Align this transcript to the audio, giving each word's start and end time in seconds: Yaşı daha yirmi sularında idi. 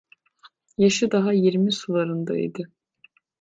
Yaşı 0.77 1.11
daha 1.11 1.33
yirmi 1.33 1.71
sularında 1.71 2.37
idi. 2.37 2.63